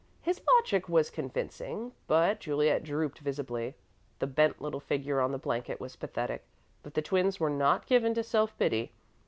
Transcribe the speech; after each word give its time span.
His 0.23 0.41
logic 0.57 0.89
was 0.89 1.11
convincing, 1.11 1.91
but 2.07 2.39
Juliet 2.39 2.81
drooped 2.83 3.19
visibly. 3.19 3.75
The 4.17 4.25
bent 4.25 4.59
little 4.59 4.79
figure 4.79 5.21
on 5.21 5.31
the 5.31 5.37
blanket 5.37 5.79
was 5.79 5.95
pathetic, 5.95 6.43
but 6.81 6.95
the 6.95 7.03
twins 7.03 7.39
were 7.39 7.51
not 7.51 7.85
given 7.85 8.15
to 8.15 8.23
self 8.23 8.57
pity. 8.57 8.93